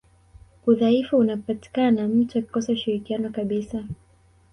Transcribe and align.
udhaifu 0.65 1.17
unapatikana 1.17 2.07
mtu 2.07 2.39
akikosa 2.39 2.73
ushirikiano 2.73 3.29
kabisa 3.29 3.83